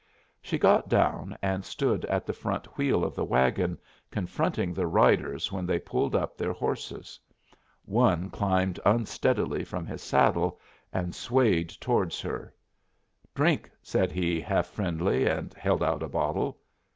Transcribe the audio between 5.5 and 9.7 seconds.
when they pulled up their horses. One climbed unsteadily